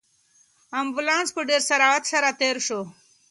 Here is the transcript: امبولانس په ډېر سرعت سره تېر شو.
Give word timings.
امبولانس 0.79 1.29
په 1.35 1.41
ډېر 1.49 1.61
سرعت 1.69 2.03
سره 2.11 2.29
تېر 2.39 2.57
شو. 2.67 2.81